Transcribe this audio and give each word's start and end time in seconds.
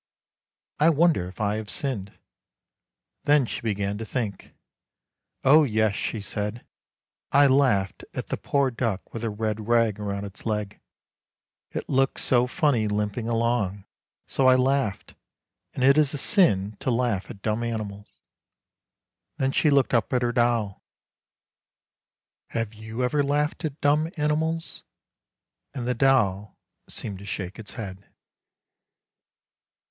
I 0.79 0.89
wonder 0.89 1.27
if 1.27 1.39
I 1.39 1.57
have 1.57 1.69
sinned!' 1.69 2.17
Then 3.25 3.45
she 3.45 3.61
began 3.61 3.99
to 3.99 4.03
think.' 4.05 4.51
Oh, 5.43 5.63
yes' 5.63 5.93
she 5.95 6.21
said,' 6.21 6.65
I 7.31 7.45
laughed 7.45 8.03
at 8.15 8.29
the 8.29 8.35
poor 8.37 8.71
duck 8.71 9.13
with 9.13 9.23
a 9.23 9.29
red 9.29 9.67
rag 9.67 9.99
round 9.99 10.25
its 10.25 10.43
leg, 10.43 10.79
it 11.69 11.87
looked 11.87 12.19
so 12.19 12.47
funny 12.47 12.87
limping 12.87 13.27
along, 13.27 13.85
so 14.25 14.47
I 14.47 14.55
laughed, 14.55 15.13
and 15.75 15.83
it 15.83 15.99
is 15.99 16.15
a 16.15 16.17
sin 16.17 16.77
to 16.79 16.89
laugh 16.89 17.29
at 17.29 17.43
dumb 17.43 17.61
animals.' 17.63 18.17
Then 19.37 19.51
she 19.51 19.69
looked 19.69 19.93
up 19.93 20.11
at 20.13 20.23
her 20.23 20.31
doll.' 20.31 20.83
Have 22.57 22.73
you 22.73 23.03
ever 23.03 23.21
laughed 23.21 23.63
at 23.65 23.79
dumb 23.81 24.09
animals?' 24.17 24.83
And 25.75 25.87
the 25.87 25.93
doll 25.93 26.57
seemed 26.89 27.19
to 27.19 27.23
shake 27.25 27.59
its 27.59 27.73
head." 27.73 28.07